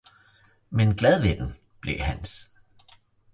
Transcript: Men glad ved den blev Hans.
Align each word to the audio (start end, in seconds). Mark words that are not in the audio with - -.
Men 0.71 0.95
glad 0.95 1.21
ved 1.21 1.37
den 1.37 1.55
blev 1.79 1.99
Hans. 1.99 2.51